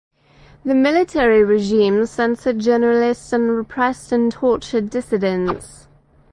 [0.65, 5.85] The military regime censored journalists and repressed and tortured dissidents.